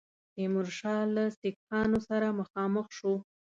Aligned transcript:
تیمورشاه 0.33 1.01
له 1.15 1.23
سیکهانو 1.39 1.99
سره 2.09 2.27
مخامخ 2.39 2.85
شو. 2.97 3.13